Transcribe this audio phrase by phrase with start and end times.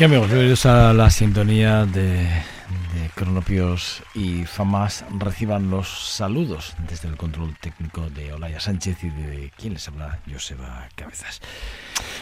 [0.00, 2.26] Qué amigos, bienvenidos a la sintonía de,
[3.14, 5.04] Cronopios y Famas.
[5.18, 10.20] Reciban los saludos desde el control técnico de Olaya Sánchez y de quien les habla,
[10.30, 11.40] Joseba Cabezas.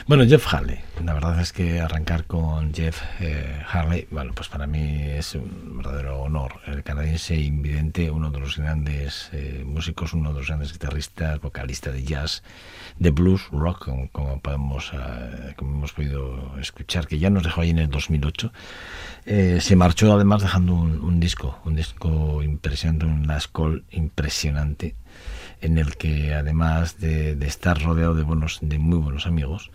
[0.06, 0.80] Bueno, Jeff Harley.
[1.04, 5.78] La verdad es que arrancar con Jeff eh, Harley, bueno, pues para mí es un
[5.78, 6.60] verdadero honor.
[6.66, 11.92] El canadiense invidente, uno de los grandes eh, músicos, uno de los grandes guitarristas, vocalista
[11.92, 12.42] de jazz,
[12.98, 17.70] de blues, rock, como, podemos, eh, como hemos podido escuchar, que ya nos dejó ahí
[17.70, 18.52] en el 2008.
[19.26, 24.94] Eh, se marchó además dejando un, disco, un disco impresionante, un Last Call impresionante
[25.60, 29.70] en el que además de, estar rodeado de buenos, de muy buenos amigos,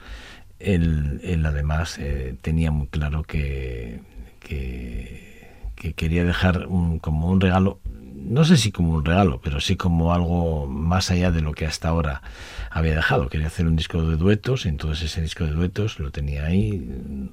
[0.59, 4.01] él, él además eh, tenía muy claro que,
[4.39, 6.67] que, que quería dejar
[7.01, 7.79] como un regalo,
[8.13, 11.65] no sé si como un regalo, pero sí como algo más allá de lo que
[11.65, 12.21] hasta ahora
[12.73, 13.29] había dejado.
[13.29, 16.85] Quería hacer un disco de duetos, entonces ese disco de duetos lo tenía ahí,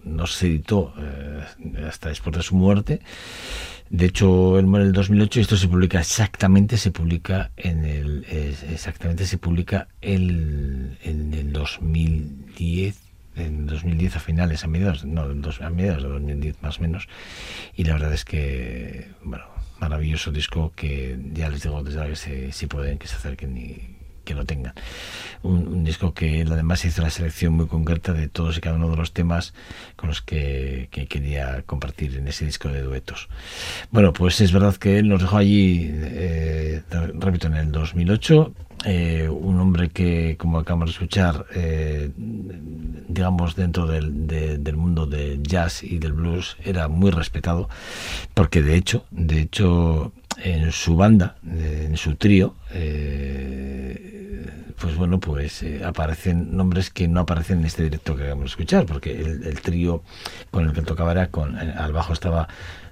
[0.04, 3.00] no se editó eh, hasta después de su muerte
[3.90, 7.84] de hecho, él muere en el 2008 y esto se publica exactamente, se publica en
[7.84, 8.24] el,
[8.70, 12.96] exactamente se publica el, en el 2010,
[13.34, 17.08] en 2010 a finales, a mediados, no, a mediados de 2010 más o menos.
[17.74, 19.46] Y la verdad es que, bueno,
[19.80, 23.99] maravilloso disco que ya les digo desde que se, si pueden que se acerquen y
[24.30, 24.74] que lo tengan.
[25.42, 28.96] Un, disco que además hizo una selección muy concreta de todos y cada uno de
[28.96, 29.54] los temas
[29.96, 33.28] con los que, que, quería compartir en ese disco de duetos.
[33.90, 36.82] Bueno, pues es verdad que él nos dejó allí, eh,
[37.18, 38.54] repito, en el 2008.
[38.86, 45.06] Eh, un hombre que, como acabamos de escuchar, eh, digamos, dentro del, de, del mundo
[45.06, 47.68] del jazz y del blues era muy respetado,
[48.32, 50.12] porque de hecho, de hecho,
[50.42, 52.54] en su banda, en su trío,
[54.80, 58.50] pues bueno, pues eh, aparecen nombres que no aparecen en este directo que acabamos de
[58.50, 60.02] escuchar, porque el, el trío
[60.50, 62.48] con el que tocaba era con, eh, al bajo estaba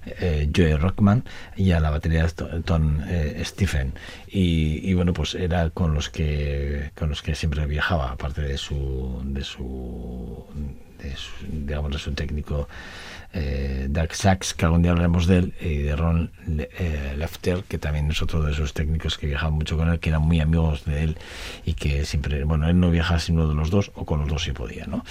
[0.07, 1.25] eh, Joey Rockman
[1.57, 2.27] y a la batería
[2.65, 3.95] Tom eh, Stephen.
[4.29, 8.59] Y, y, bueno pues era con los que con los que siempre viajaba aparte de
[8.59, 10.47] su de su,
[11.03, 12.69] de su digamos de su técnico
[13.35, 17.79] eh, Dark Sax, que algún día hablaremos de él, y de Ron eh, Lefter, que
[17.79, 20.85] también es otro de esos técnicos que viajaban mucho con él, que eran muy amigos
[20.85, 21.19] de él
[21.65, 24.29] y que siempre, bueno, él no viajaba sin uno de los dos, o con los
[24.29, 25.05] dos si podía, ¿no?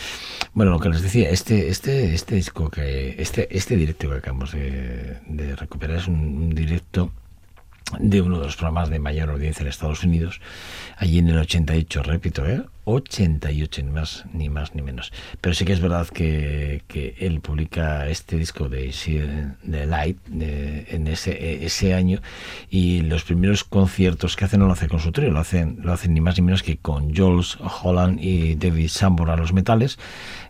[0.53, 4.51] Bueno, lo que les decía, este, este, este disco que, este, este directo que acabamos
[4.51, 7.11] de, de recuperar es un, un directo
[7.99, 10.41] de uno de los programas de mayor audiencia en Estados Unidos,
[10.97, 12.63] allí en el 88, repito, ¿eh?
[12.87, 15.11] 88, ni más, ni más ni menos.
[15.41, 18.93] Pero sí que es verdad que, que él publica este disco de,
[19.63, 22.21] de Light de, en ese, ese año
[22.69, 25.91] y los primeros conciertos que hace no lo hace con su trío, lo hacen, lo
[25.91, 29.99] hacen ni más ni menos que con Jules Holland y David Sambor a los metales,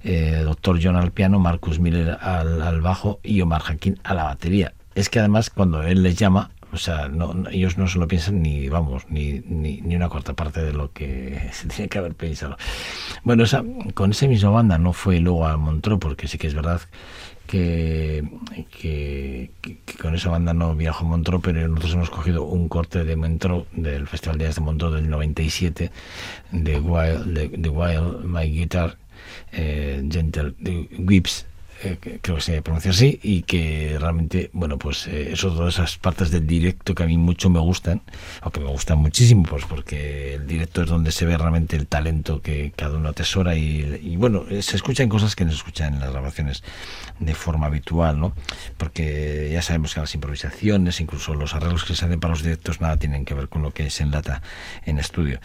[0.04, 0.80] eh, Dr.
[0.82, 4.74] John al piano, Marcus Miller al, al bajo y Omar Hakim a la batería.
[4.94, 8.42] Es que además cuando él les llama, o sea, no, ellos no se lo piensan
[8.42, 12.16] ni, vamos, ni, ni, ni, una cuarta parte de lo que se tiene que haber
[12.16, 12.58] pensado.
[13.24, 16.54] Bueno, esa, con esa misma banda no fue luego a Montreux, porque sí que es
[16.54, 16.82] verdad
[17.48, 19.50] que,
[20.00, 23.66] con esa banda no viajó a Montreux, pero nosotros hemos cogido un corte de Montreux,
[23.72, 25.92] del Festival de Jazz de Montreux del 97,
[26.52, 28.98] de Wild, de, de Wild My Guitar,
[29.52, 30.54] eh, Gentle
[31.00, 31.47] Whips,
[31.84, 35.98] eh, creo que se pronuncia así, y que realmente, bueno, pues eh, eso, todas esas
[35.98, 38.02] partes del directo que a mí mucho me gustan,
[38.44, 41.88] o que me gustan muchísimo, pues porque el directo es donde se ve realmente el
[41.88, 46.00] talento que cada uno atesora y, bueno, se escuchan cosas que no se escuchan en
[46.00, 46.64] las grabaciones
[47.20, 48.34] de forma habitual, ¿no?
[48.78, 52.82] Porque ya sabemos que las improvisaciones, incluso los arreglos que se hacen para los directos,
[52.82, 54.42] nada tienen que ver con lo que se enlata
[54.86, 55.40] en estudio.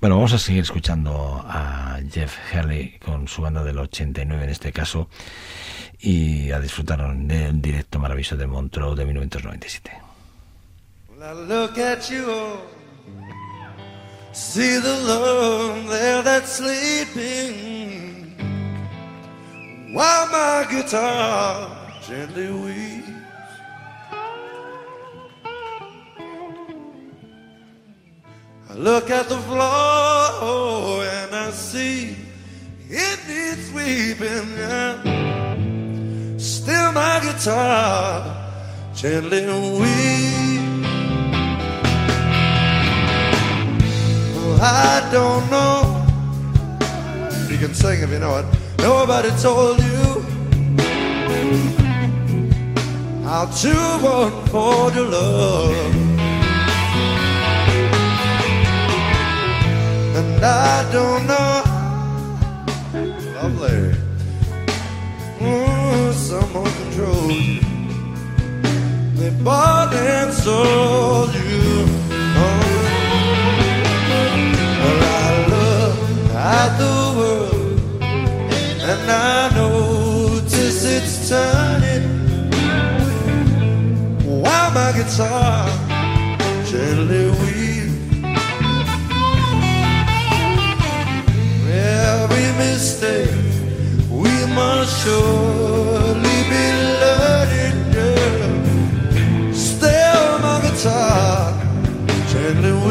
[0.00, 4.72] Bueno, vamos a seguir escuchando a Jeff Haley con su banda del 89 en este
[4.72, 5.08] caso
[6.02, 9.92] y a disfrutar del directo maravilloso de Montreux de 1997.
[11.08, 12.58] Well, I look at you,
[14.32, 14.96] see the
[15.88, 18.36] there that's sleeping.
[28.68, 32.16] I look at the floor and I see
[32.88, 33.22] it.
[37.32, 38.36] Guitar
[38.94, 40.86] gently weeps.
[44.34, 45.80] Well, I don't know.
[47.50, 48.46] You can sing if you know it.
[48.78, 50.22] Nobody told you
[53.24, 53.74] how to
[54.18, 55.94] unfold your love.
[60.18, 61.62] And I don't know.
[63.40, 63.96] Lovely.
[65.40, 65.71] Mm,
[66.40, 67.60] more controls you.
[69.16, 71.84] They bought and sold you.
[72.40, 72.60] Oh.
[74.80, 75.96] Well, I look
[76.34, 78.02] at the world
[78.90, 82.06] and I notice it's turning.
[84.24, 85.68] While my guitar
[86.64, 87.96] gently weaves.
[91.68, 93.30] Every mistake
[94.10, 96.01] we must surely
[102.52, 102.81] gently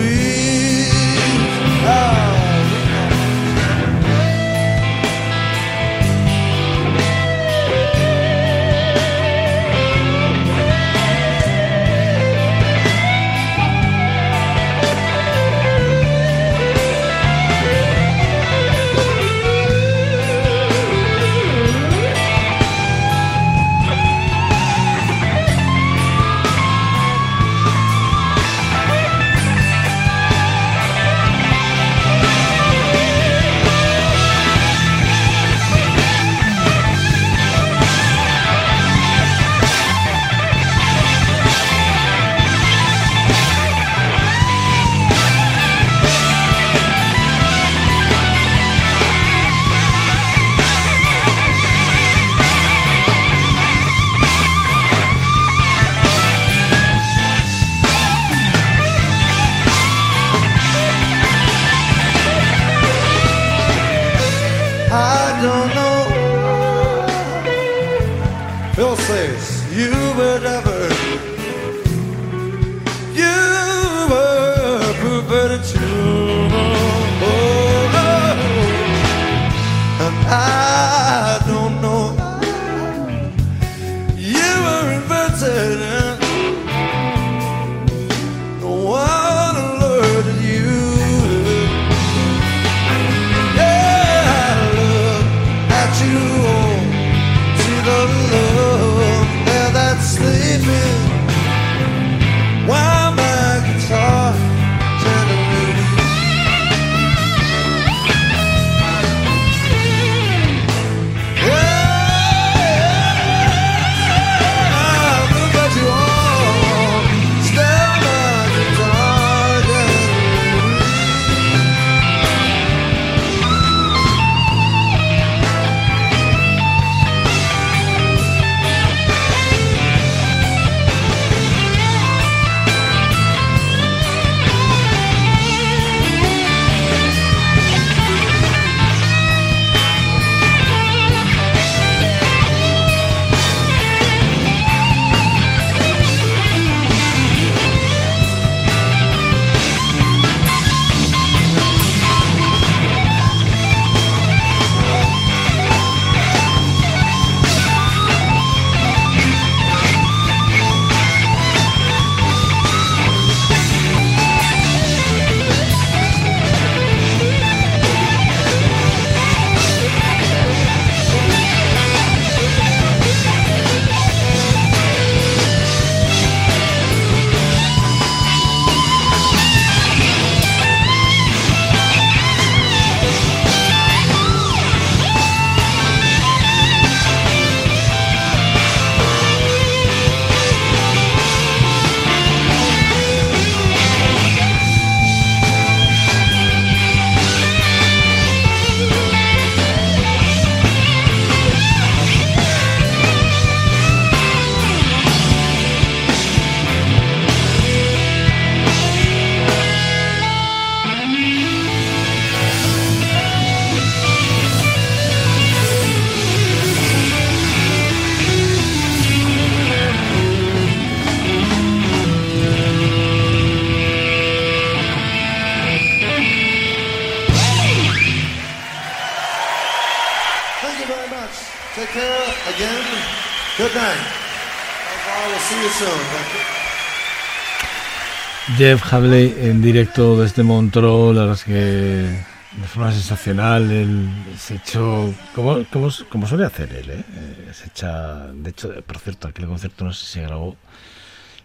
[238.57, 244.55] Jeff Havley en directo desde Montreux, la verdad es que de forma sensacional, él se
[244.55, 247.03] echó, como, como, como suele hacer él, ¿eh?
[247.15, 250.57] Eh, se echa, de hecho, por cierto, aquel concierto no sé si se grabó,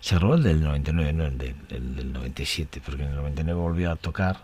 [0.00, 3.60] se grabó el del 99, no el del, el del 97, porque en el 99
[3.60, 4.38] volvió a tocar,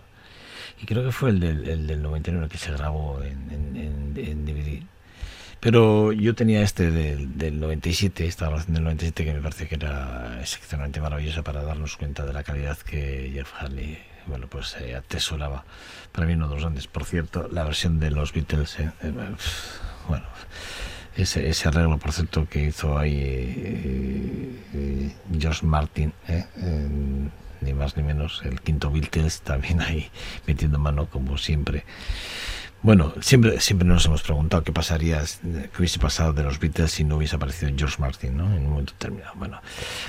[0.81, 3.76] y creo que fue el del, el del 99 el que se grabó en, en,
[3.76, 4.83] en, en DVD.
[5.62, 9.76] Pero yo tenía este del, del 97, esta grabación del 97, que me parece que
[9.76, 14.97] era excepcionalmente maravillosa para darnos cuenta de la calidad que Jeff Harley bueno, pues eh,
[14.97, 15.64] atesoraba.
[16.11, 16.88] Para mí uno de grandes.
[16.88, 19.12] Por cierto, la versión de los Beatles, eh, eh,
[20.09, 20.25] bueno,
[21.16, 26.45] ese, ese arreglo, por cierto, que hizo ahí eh, eh, George Martin, eh,
[27.61, 30.11] ni más ni menos, el quinto Beatles, también ahí
[30.47, 31.85] metiendo mano, como siempre.
[32.82, 37.04] Bueno, siempre, siempre nos hemos preguntado qué pasaría, qué hubiese pasado de los Beatles si
[37.04, 38.46] no hubiese aparecido George Martin, ¿no?
[38.46, 39.34] En un momento determinado.
[39.36, 39.60] Bueno,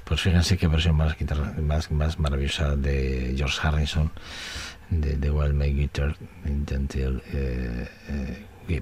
[0.04, 1.16] pues fíjense qué versión más,
[1.62, 4.12] más, más maravillosa de George Harrison,
[4.90, 6.16] de The Wild My Guitar,
[6.68, 8.82] Gentle eh, eh,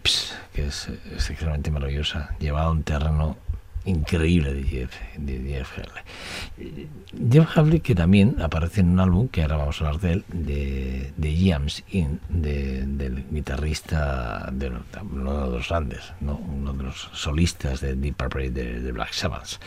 [0.54, 3.38] que es excepcionalmente maravillosa, llevada a un terreno
[3.86, 6.88] increíble de Jeff, de Jeff Harley.
[7.32, 11.12] Jeff que también aparece en un álbum, que ahora vamos a hablar de él, de,
[11.18, 14.72] de James In, de- del guitarrista, de
[15.02, 16.36] uno de los grandes, ¿no?
[16.38, 19.60] uno de los solistas de Deep Purple de, de Black Sabbath.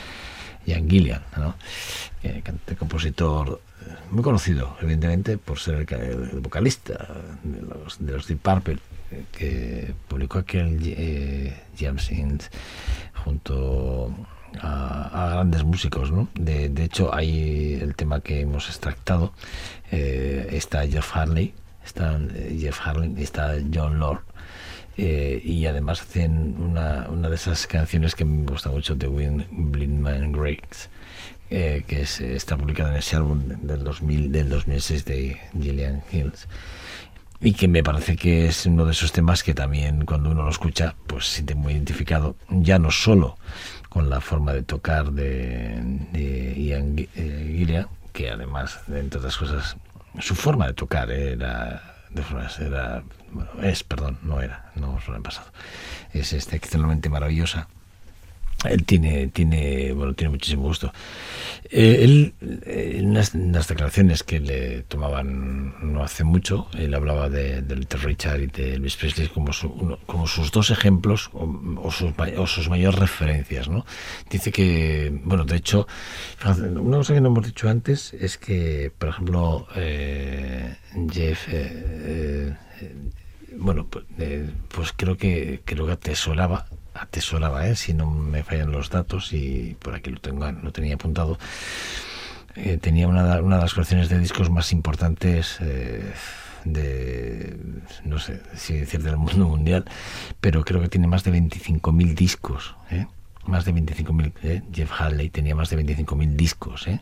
[0.67, 1.57] Ian Gillian, ¿no?
[2.23, 2.43] Eh,
[2.79, 3.61] compositor
[4.11, 7.07] muy conocido, evidentemente, por ser el vocalista
[7.43, 8.79] de los, de los Deep Purple,
[9.11, 9.95] eh, que
[10.33, 12.11] aquel eh, James
[13.25, 14.15] junto
[14.61, 16.29] a, grandes músicos, ¿no?
[16.35, 19.33] De, hecho, hay el tema que hemos extractado,
[19.91, 21.55] eh, está Jeff Harley,
[21.85, 24.23] está eh, Jeff Harley, está John Lord,
[24.97, 30.01] y además hacen una, una de esas canciones que me gusta mucho de Wind Blind
[30.01, 30.33] Man
[31.49, 36.47] que es, está publicada en ese álbum del 2000 del 2006 de Gillian Hills
[37.45, 40.51] y que me parece que es uno de esos temas que también cuando uno lo
[40.51, 43.37] escucha pues siente muy identificado ya no solo
[43.91, 45.79] con la forma de tocar de,
[46.11, 49.77] de Ian eh, Gillian que además entre otras cosas
[50.21, 53.03] su forma de tocar era de formas era
[53.63, 55.49] es perdón no era no solo en pasado
[56.15, 57.69] es este, excepcionalmente maravillosa
[58.71, 60.93] él tiene, tiene, bueno, tiene muchísimo gusto.
[61.71, 62.35] Eh, él,
[62.67, 63.33] eh, en unas,
[63.69, 68.75] declaraciones que le tomaban no hace mucho, él hablaba de, de Little Richard y de
[68.75, 73.85] Elvis Presley como, su- uno- como sus dos ejemplos o, sus, o mayores referencias, ¿no?
[74.31, 75.87] Dice que, bueno, de hecho,
[76.45, 80.77] una cosa que no hemos dicho antes es que, por ejemplo, eh,
[81.13, 82.95] Jeff, eh, eh,
[83.57, 84.05] bueno, pues,
[84.69, 87.77] pues creo que creo que atesoraba, atesoraba, ¿eh?
[87.77, 91.39] si no me fallan los datos y por aquí lo tengo, lo tenía apuntado.
[92.57, 96.13] eh, tenía una, de las colecciones de discos más importantes eh,
[96.65, 97.57] de,
[98.05, 99.85] no sé si decir del mundo mundial,
[100.41, 103.07] pero creo que tiene más de 25.000 discos, ¿eh?
[103.47, 104.63] más de 25.000, ¿eh?
[104.73, 107.01] Jeff Harley tenía más de 25.000 discos, ¿eh?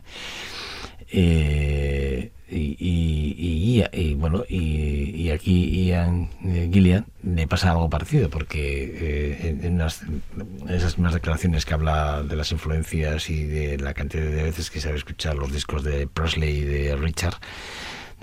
[1.15, 8.83] Eh, y, y, y- bueno y, aquí Ian eh, Gillian le pasa algo parecido porque
[8.99, 14.43] eh, en esas mismas declaraciones que habla de las influencias y de la cantidad de
[14.43, 17.35] veces que sabe escuchar los discos de Presley y de Richard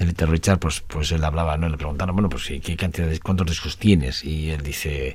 [0.00, 1.68] de Little Richard, pues, pues él hablaba, ¿no?
[1.68, 4.24] Le preguntaron, bueno, pues ¿qué cantidad de, cuántos discos tienes?
[4.24, 5.14] Y él dice,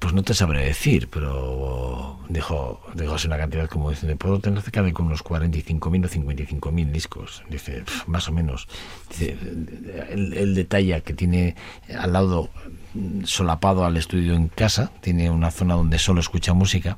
[0.00, 4.60] pues no te sabré decir, pero dijo, dijo así una cantidad como dice, puedo tener
[4.60, 7.44] cerca de unos 45.000 o 55.000 discos.
[7.48, 8.66] Dice, "Pf, más o menos.
[9.08, 9.36] Dice,
[10.10, 11.54] el, el detalle que tiene
[11.96, 12.50] al lado
[13.22, 16.96] solapado al estudio en casa, tiene una zona donde solo escucha música.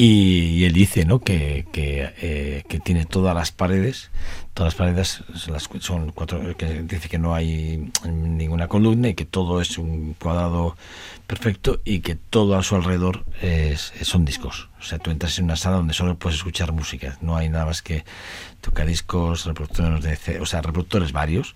[0.00, 1.18] Y, él dice ¿no?
[1.18, 4.12] que, que, eh, que tiene todas las paredes,
[4.58, 5.22] todas las paredes
[5.78, 10.76] son, cuatro, que dice que no hay ninguna columna y que todo es un cuadrado
[11.28, 14.68] perfecto y que todo a su alrededor es, son discos.
[14.80, 17.66] O sea, tú entras en una sala donde solo puedes escuchar música, no hay nada
[17.66, 18.04] más que
[18.60, 21.54] tocadiscos, reproductores de o sea, reproductores varios,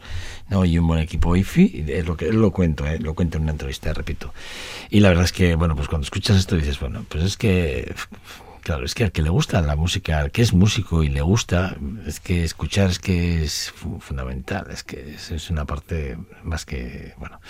[0.48, 0.64] ¿no?
[0.64, 3.00] y un buen equipo wifi, y es lo que lo cuento, ¿eh?
[3.00, 4.32] lo cuento en una entrevista, repito.
[4.90, 7.92] Y la verdad es que, bueno, pues cuando escuchas esto dices, bueno, pues es que
[8.62, 11.20] Claro, es que al que le gusta la música, al que es músico y le
[11.20, 16.64] gusta, es que escuchar es que es fu- fundamental, es que es, una parte más
[16.64, 17.40] que, bueno.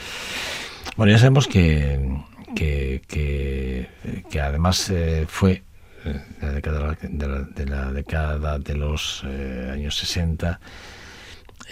[0.96, 2.18] Bueno, ya sabemos que,
[2.56, 5.62] que, que, además eh, fue
[6.06, 10.60] eh, la década de, la, década de los eh, años 60,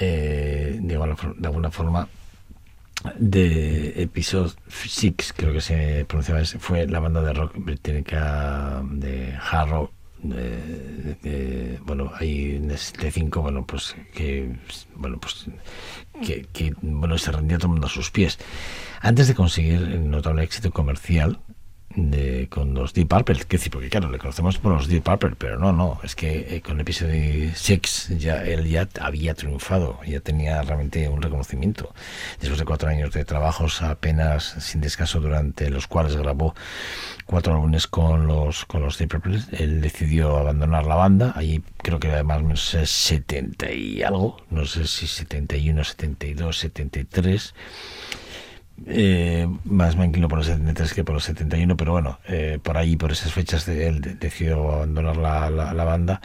[0.01, 2.09] eh, de, alguna, for- de alguna forma,
[3.19, 9.35] de Episode 6, creo que se pronunciaba, ese, fue la banda de rock británica de
[9.51, 9.93] hard rock.
[10.23, 14.55] de- bueno, hay en este 5, bueno, pues que,
[14.95, 15.47] bueno, pues
[16.25, 18.39] que, que, bueno, se rendía todo el mundo a sus pies.
[19.01, 21.41] Antes de conseguir el notable éxito comercial,
[21.95, 25.35] de, con los Deep Purple, que decir, porque claro, le conocemos por los Deep Purple,
[25.37, 30.21] pero no, no, es que eh, con episodio 6 ya, él ya había triunfado, ya
[30.21, 31.93] tenía realmente un reconocimiento.
[32.41, 36.55] Después de cuatro años de trabajos apenas sin descanso, durante los cuales grabó
[37.27, 41.99] cuatro álbumes con los, con los Deep Purple, él decidió abandonar la banda, ahí creo
[41.99, 47.55] que además no sé, 70 y algo, no sé si 71, 72, 73
[48.87, 52.77] eh, más me inclino por los 73 que por los 71, pero bueno, eh, por
[52.77, 56.21] ahí, por esas fechas, él decidió abandonar la, la, banda.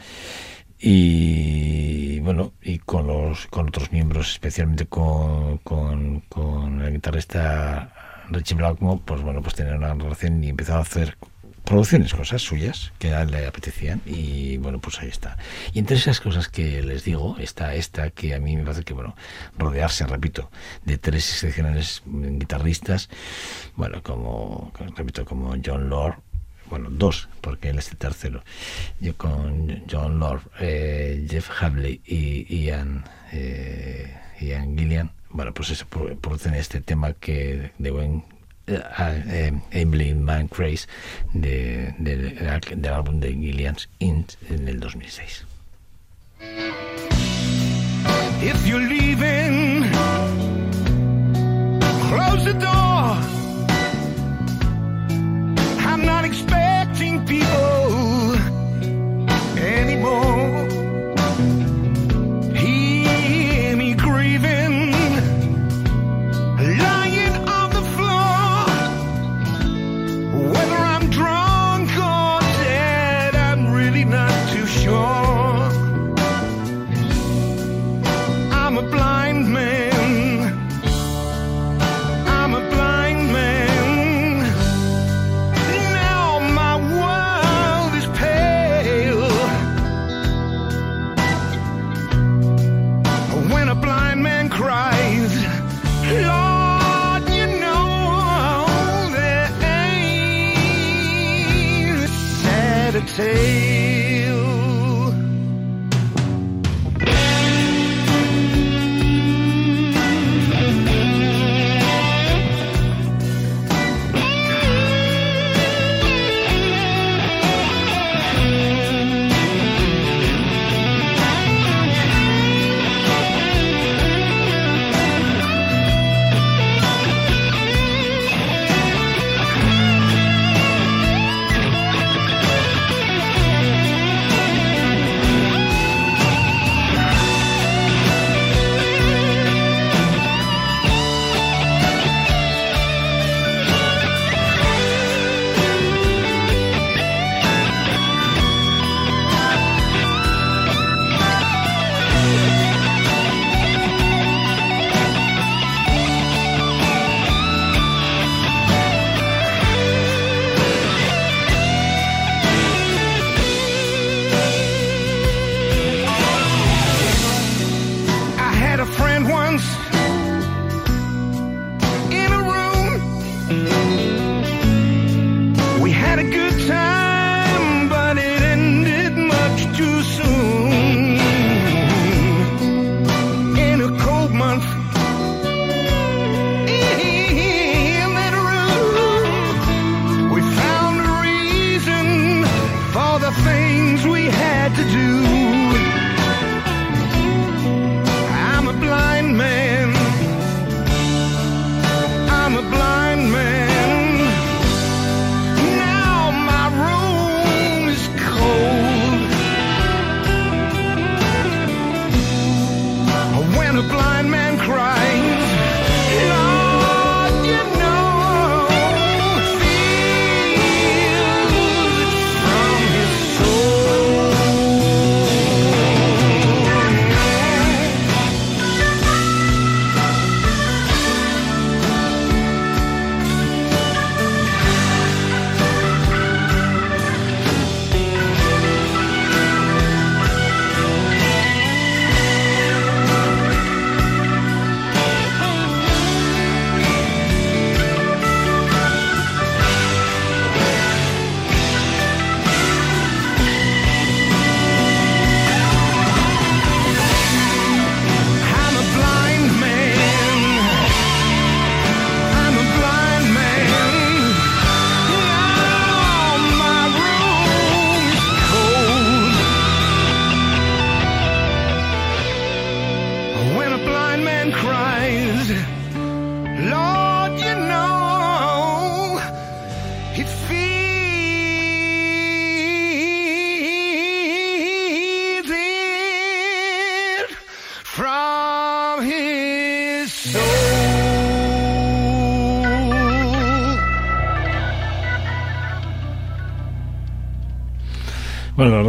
[0.79, 7.93] Y bueno y con los con otros miembros especialmente con, con, con el guitarrista
[8.29, 11.17] Richie Blackmore pues bueno pues tener una relación y empezó a hacer
[11.65, 15.37] producciones, cosas suyas que a él le apetecían y bueno, pues ahí está.
[15.73, 18.93] Y entre esas cosas que les digo está esta que a mí me parece que,
[18.93, 19.15] bueno,
[19.57, 20.49] rodearse, repito,
[20.85, 23.09] de tres excepcionales guitarristas,
[23.75, 26.15] bueno, como, repito, como John Lord,
[26.69, 28.43] bueno, dos, porque él es el tercero,
[28.99, 35.85] yo con John Lord, eh, Jeff Hadley y Ian, eh, Ian Gillian, bueno, pues
[36.21, 38.23] producen este tema que de buen
[38.67, 40.87] Øh, øh, Emily Man Craze
[41.33, 45.45] de, de, de, del álbum de Gillian's Int en el 2006.
[48.41, 49.83] If you're leaving,
[52.09, 53.44] close the door.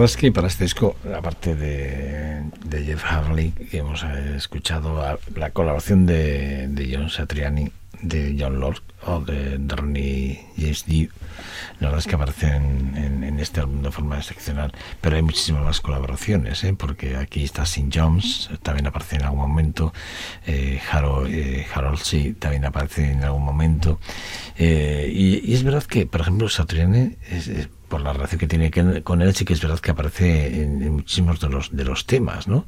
[0.06, 6.68] Es que para este disco, aparte de, Jeff Harley, que hemos escuchado la colaboración de,
[6.68, 7.70] de John Satriani,
[8.02, 11.10] de John Lord o de Ronnie James Dio,
[11.80, 15.80] la verdad es que aparecen en, este álbum de forma excepcional, pero hay muchísimas más
[15.80, 16.74] colaboraciones, ¿eh?
[16.76, 17.90] porque aquí está St.
[17.92, 19.92] Jones, también aparece en algún momento,
[20.46, 22.34] eh, Harold, eh, Harold C.
[22.38, 24.00] también aparece en algún momento,
[24.56, 28.70] eh, y, es verdad que, por ejemplo, Satriani es, por la relación que tiene
[29.02, 32.48] con él, sí que es verdad que aparece en, muchísimos de los, de los temas,
[32.48, 32.64] ¿no?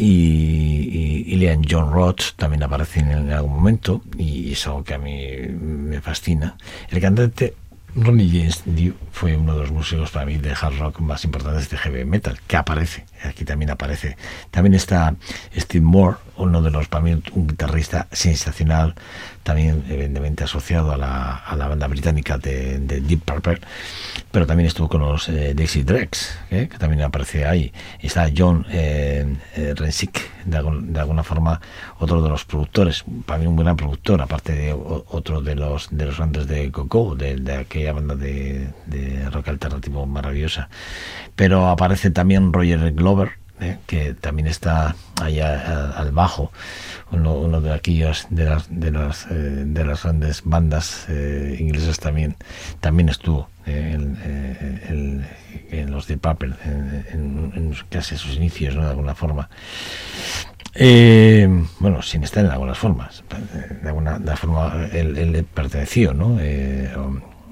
[0.00, 5.26] Y, y, John Roth también aparece en, algún momento, y es algo que a mí
[5.48, 6.56] me fascina.
[6.88, 7.54] El cantante
[7.96, 11.68] Ronnie James Dio fue uno de los músicos para mí de hard rock más importantes
[11.68, 14.16] de heavy metal, que aparece, aquí también aparece.
[14.50, 15.14] También está
[15.56, 18.94] Steve Moore, uno de los, para mí, un guitarrista sensacional,
[19.42, 23.60] también evidentemente asociado a la, a la banda británica de, Deep Purple,
[24.30, 26.68] pero también estuvo con los eh, Daisy Drex, ¿eh?
[26.70, 27.72] que también aparece ahí.
[28.00, 29.26] Está John eh,
[29.56, 29.74] eh
[30.44, 31.60] de, alguna forma
[31.98, 36.06] otro de los productores, para mí un gran productor, aparte de otro de los de
[36.06, 40.68] los grandes de Coco, de, de aquella banda de rock alternativo maravillosa.
[41.38, 43.07] Pero aparece también Roger Glover,
[43.60, 43.78] ¿eh?
[43.86, 46.52] que también está allá al bajo,
[47.10, 52.36] uno, de aquellos de las de las eh, de las grandes bandas eh, inglesas también
[52.80, 55.26] también estuvo en,
[55.90, 58.82] los de Papel en, casi sus inicios ¿no?
[58.82, 59.48] de alguna forma
[61.80, 63.24] bueno sin estar en algunas formas
[63.82, 66.38] de alguna forma él, perteneció no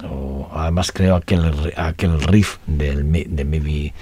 [0.04, 3.94] o, además creo aquel aquel riff del de Maybe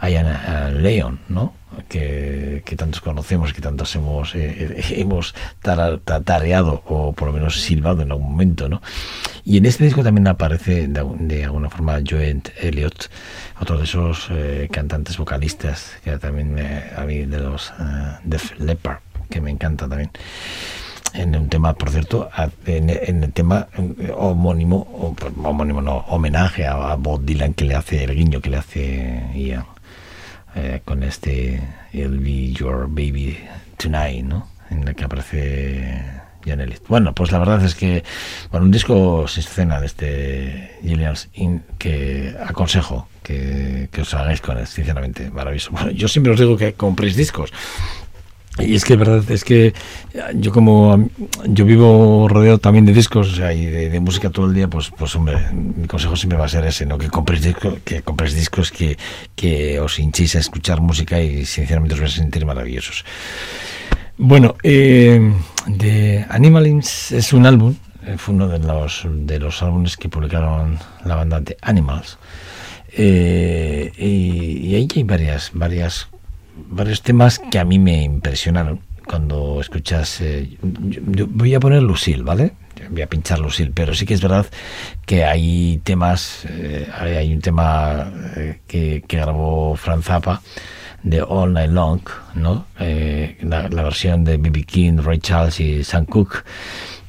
[0.00, 1.54] a Leon, ¿no?
[1.88, 8.02] Que, que, tantos conocemos, que tantos hemos, eh, hemos tareado o por lo menos silbado
[8.02, 8.82] en algún momento, ¿no?
[9.44, 13.08] Y en este disco también aparece de, alguna forma Joe Elliott,
[13.60, 16.56] otro de esos eh, cantantes vocalistas que también
[17.06, 18.98] mí de los uh, Def Leppard,
[19.30, 20.10] que me encanta también
[21.14, 22.30] en un tema, por cierto,
[22.66, 23.68] en, el tema
[24.16, 29.22] homónimo, homónimo no, homenaje a, Bob Dylan que le hace el guiño que le hace
[29.34, 29.64] Ian.
[30.54, 33.38] Eh, con este It'll Be Your Baby
[33.76, 34.48] Tonight, ¿no?
[34.70, 36.02] En el que aparece
[36.44, 36.86] Jan Elliott.
[36.88, 38.02] Bueno, pues la verdad es que,
[38.50, 44.58] bueno, un disco escena de este Gillian's In que aconsejo que, que os hagáis con
[44.58, 45.70] él, sinceramente, maravilloso.
[45.70, 47.52] Bueno, yo siempre os digo que compréis discos,
[48.60, 49.72] y es que verdad es que
[50.34, 51.08] yo como
[51.46, 55.38] yo vivo rodeado también de discos y de, música todo el día, pues pues hombre,
[55.52, 56.98] mi consejo siempre va a ser ese, ¿no?
[56.98, 58.96] Que compres discos, que compres discos que,
[59.34, 63.04] que os hinchéis a escuchar música y sinceramente os vais a sentir maravillosos.
[64.16, 65.32] Bueno, eh,
[65.66, 70.78] de Animalins es un álbum, eh, fue uno de los de los álbumes que publicaron
[71.04, 72.18] la banda de Animals.
[72.92, 76.08] Eh, y, y ahí hay varias varias
[76.68, 80.20] varios temas que a mí me impresionaron cuando escuchas.
[80.20, 82.52] Eh, voy a poner Lucille, ¿vale?
[82.90, 84.46] Voy a pinchar Lucille, pero sí que es verdad
[85.04, 86.46] que hay temas.
[86.48, 90.40] Eh, hay un tema eh, que, grabó Franz Zappa
[91.02, 92.00] de All Night Long,
[92.34, 92.66] ¿no?
[92.78, 94.62] La, versión de B.B.
[94.62, 96.44] King, Ray Charles y Sam Cooke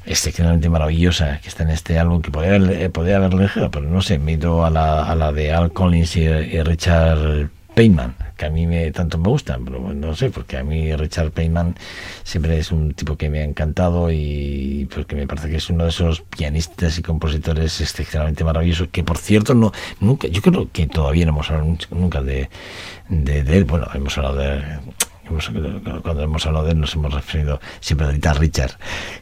[0.03, 4.17] excepcionalmente maravillosa que está en este álbum que podría, podría haberlo elegido, pero no sé,
[4.17, 8.49] me ido a la, a la de Al Collins y, y Richard Payman, que a
[8.49, 11.75] mí me, tanto me gustan, pero no sé, porque a mí Richard Payman
[12.23, 15.85] siempre es un tipo que me ha encantado y porque me parece que es uno
[15.85, 20.87] de esos pianistas y compositores excepcionalmente maravillosos, que por cierto, no nunca yo creo que
[20.87, 22.49] todavía no hemos hablado nunca de,
[23.09, 24.61] de, de él, bueno, hemos hablado de
[26.01, 28.71] cuando hemos hablado de él nos hemos referido siempre a Little Richard,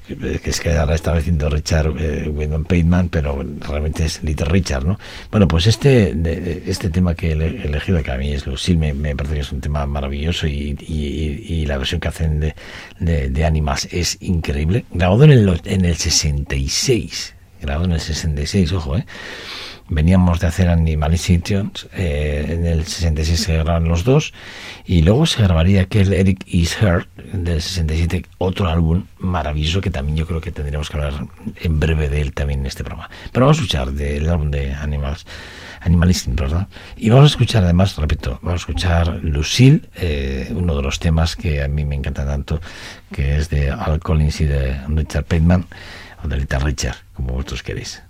[0.08, 5.00] que es que ahora estaba diciendo Richard eh, Wyndham pero realmente es Little Richard, ¿no?
[5.32, 6.16] Bueno, pues este,
[6.70, 9.62] este tema que he elegido, que a mí es Lucille, me, parece que es un
[9.62, 12.56] tema maravilloso y, y, la versión que hacen de,
[13.00, 14.86] de, de Animas es increíble.
[14.92, 19.06] Grabado en el, en el 66, grabado en el 66, ojo, ¿eh?
[19.90, 24.34] Veníamos de hacer Animalisation, eh, en el 66 se grabaron los dos,
[24.86, 30.18] y luego se grabaría aquel Eric Is Heard del 67, otro álbum maravilloso que también
[30.18, 31.28] yo creo que tendríamos que hablar
[31.62, 33.10] en breve de él también en este programa.
[33.32, 35.26] Pero vamos a escuchar del álbum de Animals,
[35.82, 36.68] Animalistic, ¿verdad?
[36.96, 41.36] Y vamos a escuchar además, repito, vamos a escuchar Lucille, eh, uno de los temas
[41.36, 42.62] que a mí me encanta tanto,
[43.12, 45.66] que es de Al Collins y de Richard Pateman,
[46.24, 48.02] o de Little Richard, como vosotros queréis.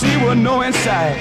[0.00, 1.18] see what no insight.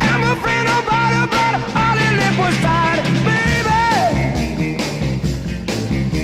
[0.00, 3.02] I'm afraid nobody, but all he left was tired.
[3.26, 4.76] Baby,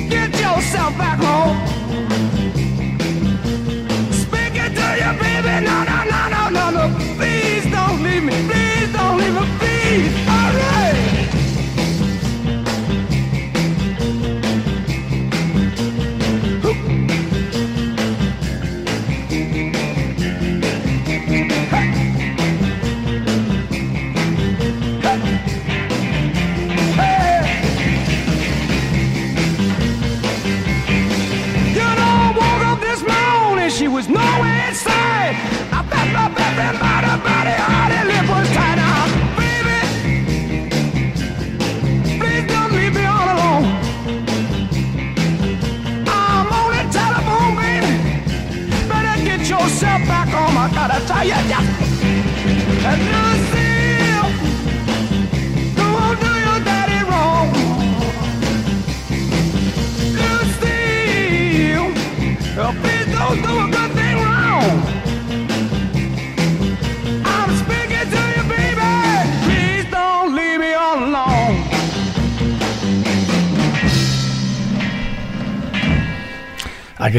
[0.09, 1.78] get yourself back home.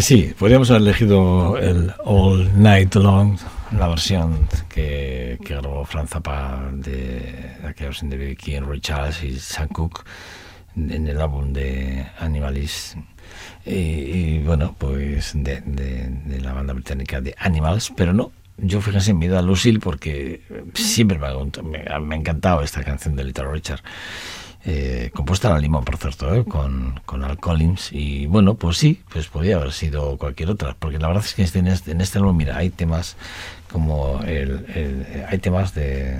[0.01, 0.33] Sí?
[0.37, 3.37] Podríamos haber elegido el All Night Long,
[3.77, 8.35] la versión que, grabó Franz Zappa de aquella versión de B.B.
[8.35, 10.03] King, Roy Charles y Sam Cooke
[10.75, 12.97] en el álbum de Animalist.
[13.65, 15.61] Y, bueno, pues de,
[16.41, 20.41] la banda británica de Animals, pero no, yo fíjense, me he ido a Lucille porque
[20.73, 23.81] siempre me ha encantado esta canción de Little Richard.
[24.65, 26.43] Eh, compuesta a la limón, por cierto, ¿eh?
[26.43, 27.91] con, con Al Collins.
[27.93, 31.59] Y bueno, pues sí, pues podría haber sido cualquier otra, porque la verdad es que
[31.59, 33.15] en, este, en este álbum, mira, hay temas
[33.71, 36.17] como el, el hay temas de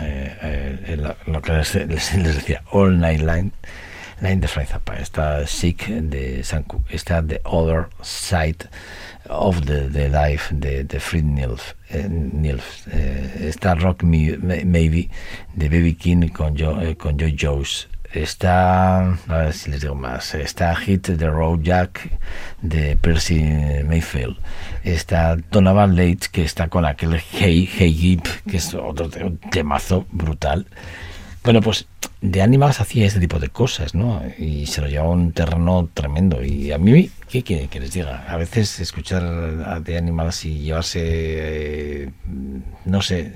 [0.00, 3.52] eh, el, lo que les, les, les, decía, All Night Line.
[4.18, 8.68] Frank Zappa, está Sick de Cooke, está The Other Side
[9.28, 15.10] of the, the Life de, de Fred Nilf, eh, Nilf eh, está Rock Me, Maybe
[15.54, 19.94] de Baby King con, jo, eh, con Joy Jones está a ver si les digo
[19.94, 22.10] más está Hit the Road Jack
[22.62, 23.42] de Percy
[23.84, 24.36] Mayfield.
[24.84, 29.10] Está Donovan Late que está con aquel Hey Hey Gip que es otro
[29.50, 30.66] temazo brutal
[31.46, 31.86] bueno pues
[32.20, 34.20] de Animals hacía este tipo de cosas, ¿no?
[34.36, 36.44] Y se lo llevaba un terreno tremendo.
[36.44, 38.24] Y a mí, ¿qué quiere que les diga?
[38.28, 39.22] A veces escuchar
[39.64, 42.10] a The Animals y llevarse, eh,
[42.84, 43.32] no sé,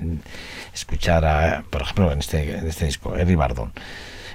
[0.73, 3.71] escuchar a, por ejemplo, en este, este disco, Harry Bardon.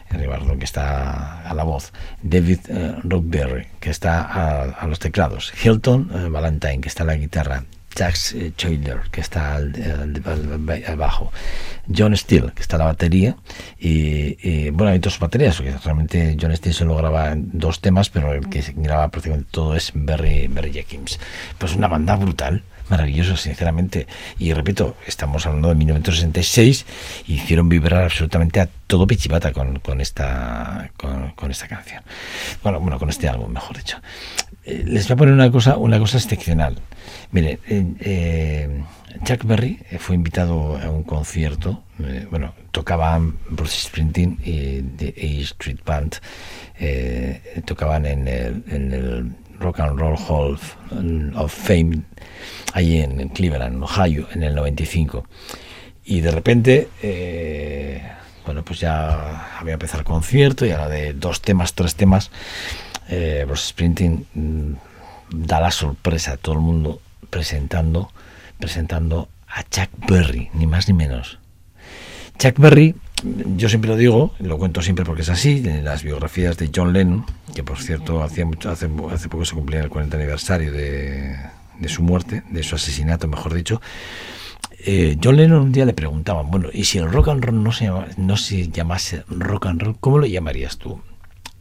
[0.09, 5.01] Harry Bardon, que está a la voz, David uh, Rockberry, que está a, a, los
[5.01, 7.65] teclados, Hilton uh, Valentine, que está a la guitarra,
[7.97, 9.73] Jax Choiler, que está al,
[10.97, 11.33] bajo,
[11.95, 13.37] John Steele, que está a la batería,
[13.79, 18.33] y, y, bueno, hay dos baterías, porque realmente John Steele solo graba dos temas, pero
[18.33, 21.19] el que graba prácticamente todo es Barry, Barry Jenkins.
[21.59, 24.07] Pues una banda brutal, maravillosa, sinceramente.
[24.39, 26.87] Y repito, estamos hablando de 1966,
[27.27, 32.03] y hicieron vibrar absolutamente a todo Pichipata con, con, esta, con esta canción.
[32.63, 33.99] Bueno, bueno, con este álbum, mejor dicho.
[34.67, 36.77] Eh, les voy a poner una cosa, una cosa excepcional.
[37.31, 38.83] Mire, eh, eh,
[39.25, 41.85] Chuck Berry fue invitado a un concierto,
[42.31, 46.17] bueno, tocaban Bruce Springsteen y The A Street Band,
[47.65, 50.59] tocaban en el, en el, Rock and Roll Hall
[51.37, 52.03] of Fame,
[52.75, 55.25] ahí en Cleveland, Ohio, en el 95.
[56.05, 56.89] Y de repente,
[58.45, 62.31] bueno, pues ya había empezado el concierto y ahora de dos temas, tres temas,
[63.47, 64.73] Bruce Springsteen mm,
[65.31, 67.01] da la sorpresa a todo el mundo
[67.31, 68.11] presentando,
[68.59, 71.39] presentando a Chuck Berry, ni más ni menos.
[72.39, 72.95] Chuck Berry,
[73.57, 76.93] yo siempre lo digo, lo cuento siempre porque es así, en las biografías de John
[76.93, 81.37] Lennon, que por cierto hacía mucho, hace, hace poco se cumplía el 40 aniversario de,
[81.79, 83.81] de su muerte, de su asesinato, mejor dicho,
[84.79, 87.73] eh, John Lennon un día le preguntaban, bueno, y si el rock and roll no
[87.73, 91.01] se, llama, no se llamase rock and roll, ¿cómo lo llamarías tú?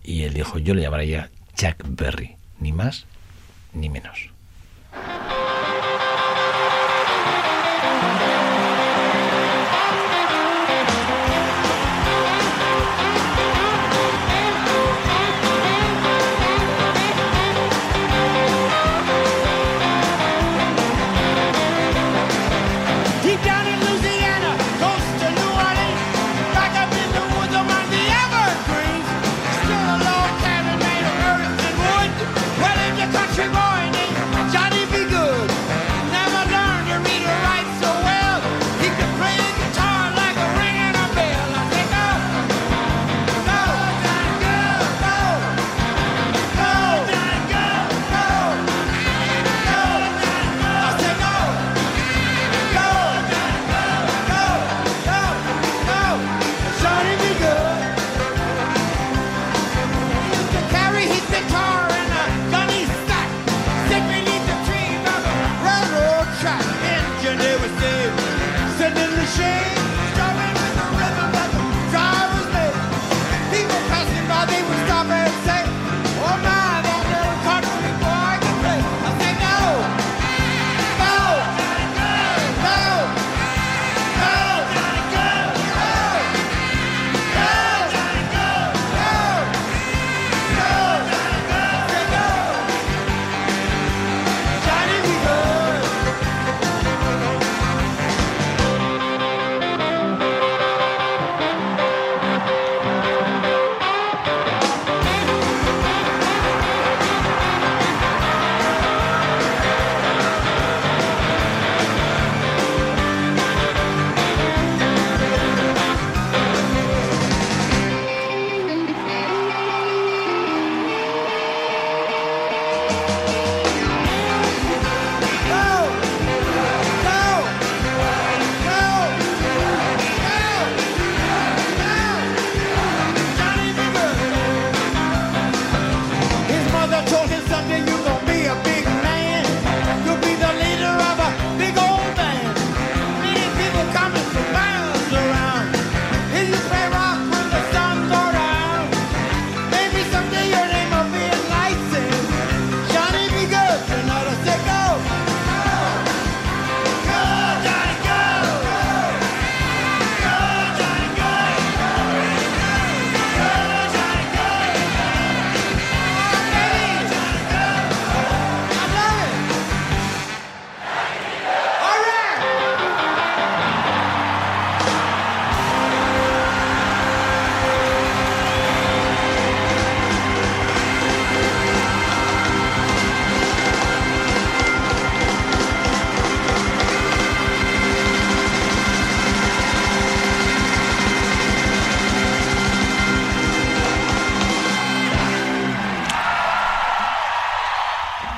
[0.05, 3.05] Y él dijo, yo le llamaría Chuck Berry, ni más
[3.73, 4.29] ni menos.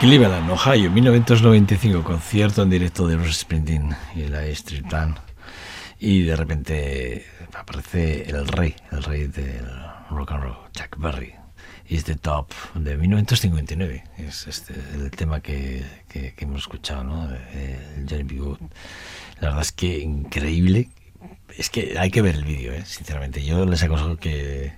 [0.07, 5.17] Cleveland, Ohio, 1995, concierto en directo de Bruce Springsteen y la Street Band.
[5.99, 9.67] Y de repente aparece el rey, el rey del
[10.09, 11.35] rock and roll, Chuck Berry.
[11.89, 14.05] Is the Top de 1959.
[14.19, 17.29] Es este, el tema que, que, hemos escuchado, ¿no?
[17.29, 18.35] El Johnny B.
[18.35, 18.59] Good.
[19.41, 20.89] La verdad es que increíble.
[21.57, 22.85] Es que hay que ver el vídeo, ¿eh?
[22.85, 23.43] sinceramente.
[23.43, 24.71] Yo les aconsejo que,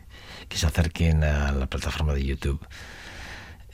[0.47, 2.67] que se acerquen a la plataforma de YouTube.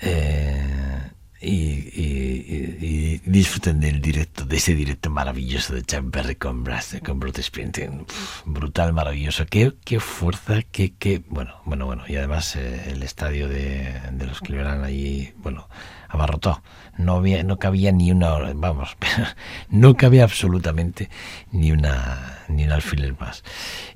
[0.01, 1.11] Eh,
[1.45, 6.65] y, disfruten del directo, de ese directo maravilloso de Chuck Berry con,
[7.03, 8.05] con Bruce Springsteen.
[8.45, 9.45] brutal, maravilloso.
[9.45, 12.03] Qué, qué fuerza, qué, qué, bueno, bueno, bueno.
[12.07, 15.67] Y además eh, el estadio de, de los Cleveland allí, bueno,
[16.15, 16.61] abarrotado.
[16.97, 18.95] No había, no cabía ni una, vamos,
[19.69, 21.09] no cabía absolutamente
[21.51, 23.43] ni una, ni un alfiler más.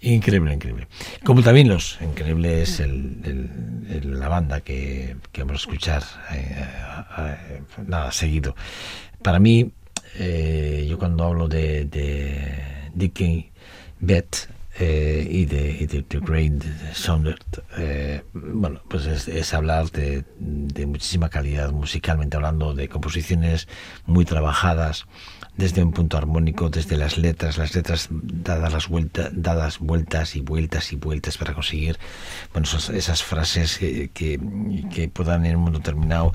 [0.02, 0.88] Increíble, increíble.
[1.24, 6.04] Como también los increíbles el, la banda que, que, vamos a escuchar,
[6.34, 6.68] eh,
[7.18, 8.56] eh, nada, seguido.
[9.22, 9.72] Para mí,
[10.16, 13.52] eh, yo cuando hablo de, de Dickie
[14.00, 14.50] Beth,
[14.82, 16.64] eh, y, de, y de, Great
[16.94, 23.68] Soundert, eh, bueno, pues es, hablar de, de, muchísima calidad musicalmente hablando, de composiciones
[24.06, 25.06] muy trabajadas
[25.58, 30.40] desde un punto armónico, desde las letras, las letras dadas las vueltas, dadas vueltas y
[30.40, 32.00] vueltas y vueltas para conseguir,
[32.54, 36.32] bueno, esas, frases que, que, puedan en un mundo terminado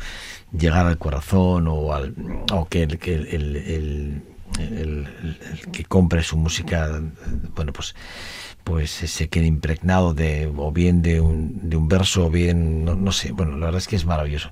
[0.53, 2.15] llegar al corazón o, al,
[2.53, 4.23] o que, el, que el,
[5.73, 7.01] que compre su música,
[7.55, 7.95] bueno, pues
[8.65, 13.13] pues se quede impregnado de o bien de un, de un verso o bien, no,
[13.13, 14.51] sé, bueno, la verdad es que es maravilloso.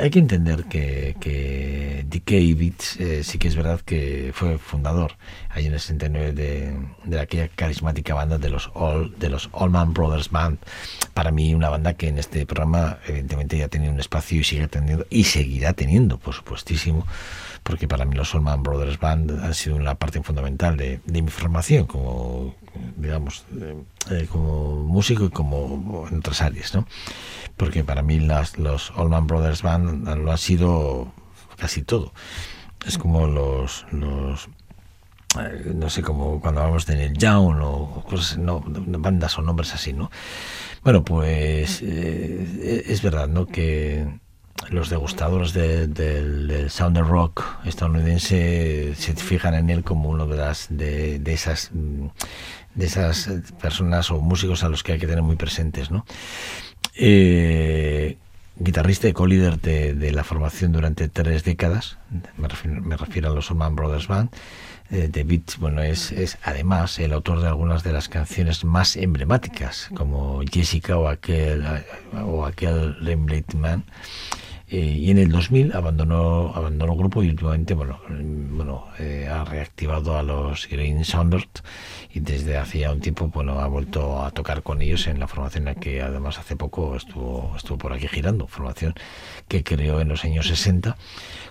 [0.00, 5.12] Hay, que entender que, que DK Beats eh, sí que es verdad que fue fundador
[5.50, 9.92] ahí en el 69 de, de aquella carismática banda de los All, de los Allman
[9.92, 10.58] Brothers Band.
[11.12, 14.44] Para mí una banda que en este programa evidentemente ya ha tenido un espacio y
[14.44, 17.06] sigue teniendo y seguirá teniendo, por supuestísimo,
[17.64, 21.86] porque para mí los Solman Brothers Band han sido una parte fundamental de, mi formación
[21.86, 22.54] como,
[22.96, 23.46] digamos,
[24.10, 26.86] eh, como músico y como en otras áreas, ¿no?
[27.56, 31.12] Porque para mí las, los Allman Brothers Band lo han sido
[31.56, 32.12] casi todo.
[32.86, 34.50] Es como los, los
[35.40, 39.72] eh, no sé, como cuando hablamos de Neil Young o cosas, no, bandas o nombres
[39.72, 40.10] así, ¿no?
[40.82, 43.46] Bueno, pues eh, es verdad, ¿no?
[43.46, 44.06] Que
[44.70, 51.20] los degustadores del sound rock estadounidense se fijan en él como uno de las de,
[51.26, 52.06] esas mm,
[52.74, 53.30] de esas
[53.60, 56.06] personas o músicos a los que hay que tener muy presentes no
[56.94, 58.16] eh,
[58.56, 61.98] guitarrista y co-líder de, la formación durante tres décadas
[62.36, 64.30] me refiero, a los Allman Brothers Band
[64.90, 69.88] eh, de bueno, es, es además el autor de algunas de las canciones más emblemáticas,
[69.94, 71.64] como Jessica o aquel,
[72.22, 72.96] o aquel
[73.56, 73.84] Man.
[74.74, 79.44] Eh, y en el 2000 abandonó abandonó el grupo y últimamente bueno bueno eh, ha
[79.44, 81.46] reactivado a los Green Sounders
[82.12, 85.72] y desde hacía un tiempo bueno ha vuelto a tocar con ellos en la formación
[85.76, 88.94] que además hace poco estuvo estuvo por aquí girando formación
[89.46, 90.96] que creó en los años 60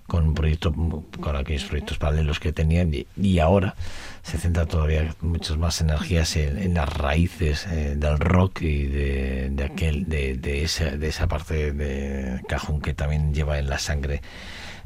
[0.05, 0.73] con un proyecto
[1.21, 3.75] con aquellos proyectos paralelos que tenían y ahora
[4.23, 10.07] se centra todavía muchas más energías en, las raíces eh, del rock y de, aquel
[10.07, 14.21] de, de, esa, de esa parte de cajón que también lleva en la sangre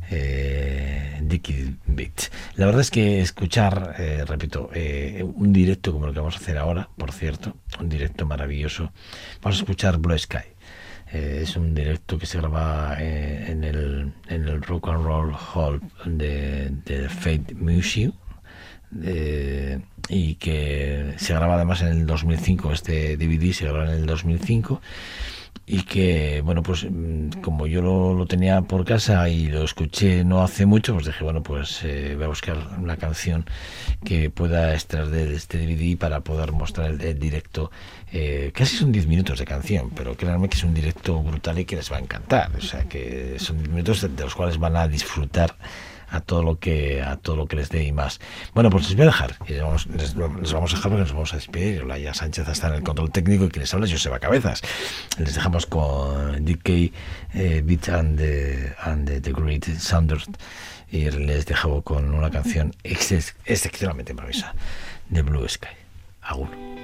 [0.10, 2.32] eh, Dickie Beat.
[2.56, 6.40] La verdad es que escuchar, eh, repito, eh, un directo como el que vamos a
[6.40, 8.92] hacer ahora, por cierto, un directo maravilloso,
[9.42, 10.56] vamos a escuchar Blue Sky.
[11.12, 16.70] es un directo que se graba en, el, en el Rock and Roll Hall de,
[16.86, 18.14] de Fate Museum
[19.04, 19.80] eh,
[20.10, 24.82] y que se graba además en el 2005, este DVD se graba en el 2005
[25.70, 30.42] y que, bueno, pues mm, como yo lo, tenía por casa y lo escuché no
[30.42, 33.46] hace mucho, pues dije, bueno, pues eh, voy a buscar una canción
[34.06, 37.70] que pueda extraer de este DVD para poder mostrar el, directo.
[38.14, 41.66] Eh, casi son 10 minutos de canción, pero créanme que es un directo brutal y
[41.66, 42.50] que les va a encantar.
[42.56, 45.58] O sea, que son 10 minutos de los cuales van a disfrutar
[46.10, 48.20] a todo lo que a todo lo que les dé y más.
[48.54, 49.36] Bueno, pues les voy a dejar.
[49.48, 51.84] Les, vamos, les, vamos a dejar porque nos vamos a despedir.
[51.84, 54.62] Olaya Sánchez está en el control técnico y quien les habla Joseba Cabezas.
[55.18, 56.70] Les dejamos con DK
[57.34, 60.26] eh, Beat and the, and the, Great Sounders
[60.90, 64.54] y les dejo con una canción excepcionalmente maravillosa
[65.10, 65.68] de Blue Sky.
[66.22, 66.77] Agur.